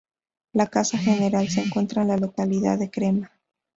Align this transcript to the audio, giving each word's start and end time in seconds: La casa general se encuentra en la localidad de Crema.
La 0.53 0.65
casa 0.65 0.97
general 0.97 1.47
se 1.49 1.61
encuentra 1.61 2.01
en 2.01 2.07
la 2.07 2.17
localidad 2.17 2.79
de 2.79 2.89
Crema. 2.89 3.29